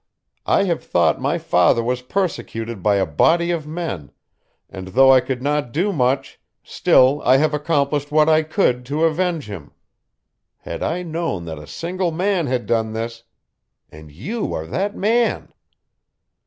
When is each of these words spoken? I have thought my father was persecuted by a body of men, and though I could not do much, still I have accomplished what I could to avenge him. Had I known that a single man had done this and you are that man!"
I 0.47 0.63
have 0.63 0.83
thought 0.83 1.21
my 1.21 1.37
father 1.37 1.83
was 1.83 2.01
persecuted 2.01 2.81
by 2.81 2.95
a 2.95 3.05
body 3.05 3.51
of 3.51 3.67
men, 3.67 4.11
and 4.67 4.87
though 4.87 5.11
I 5.13 5.19
could 5.21 5.43
not 5.43 5.71
do 5.71 5.93
much, 5.93 6.39
still 6.63 7.21
I 7.23 7.37
have 7.37 7.53
accomplished 7.53 8.11
what 8.11 8.27
I 8.27 8.41
could 8.41 8.83
to 8.87 9.03
avenge 9.03 9.47
him. 9.47 9.73
Had 10.57 10.81
I 10.81 11.03
known 11.03 11.45
that 11.45 11.59
a 11.59 11.67
single 11.67 12.09
man 12.11 12.47
had 12.47 12.65
done 12.65 12.93
this 12.93 13.25
and 13.91 14.11
you 14.11 14.55
are 14.55 14.65
that 14.65 14.95
man!" 14.95 15.53